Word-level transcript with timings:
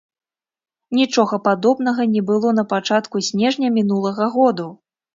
Нічога 0.99 1.39
падобнага 1.49 2.09
не 2.15 2.21
было 2.31 2.57
напачатку 2.63 3.25
снежня 3.31 3.67
мінулага 3.81 4.35
году. 4.41 4.71